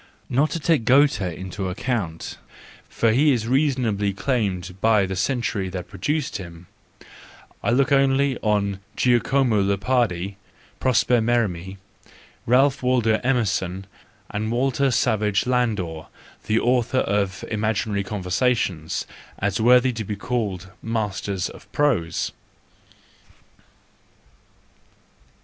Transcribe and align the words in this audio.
Not 0.31 0.49
to 0.49 0.59
take 0.59 0.83
Goethe 0.83 1.21
into 1.21 1.69
account, 1.69 2.39
for 2.89 3.11
he 3.11 3.31
is 3.31 3.47
reasonably 3.47 4.13
claimed 4.13 4.81
by 4.81 5.05
the 5.05 5.15
century 5.15 5.69
that 5.69 5.87
produced 5.89 6.37
him, 6.37 6.65
I 7.61 7.69
look 7.69 7.91
only 7.91 8.35
on 8.39 8.79
Giacomo 8.95 9.61
Leopardi, 9.61 10.37
Prosper 10.79 11.17
M£rim4e, 11.21 11.77
Ralph 12.47 12.81
Waldo 12.81 13.21
Emerson, 13.23 13.85
and 14.31 14.51
Walter 14.51 14.89
Savage 14.89 15.45
Landor, 15.45 16.07
the 16.47 16.59
author 16.59 17.01
of 17.01 17.45
Imaginary 17.51 18.03
Conversations, 18.03 19.05
as 19.37 19.61
worthy 19.61 19.93
to 19.93 20.03
be 20.03 20.15
called 20.15 20.71
masters 20.81 21.47
of 21.47 21.71
prose. 21.71 22.31